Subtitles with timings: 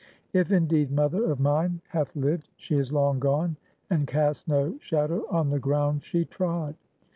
[0.33, 3.57] If, indeed, mother of mine hath lived, she is long gone,
[3.87, 6.73] and cast no shadow on the ground she trod.